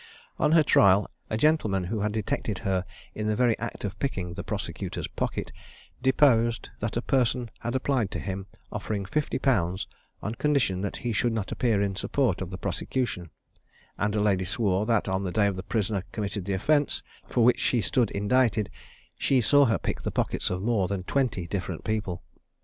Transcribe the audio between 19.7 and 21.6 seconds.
pick the pockets of more than twenty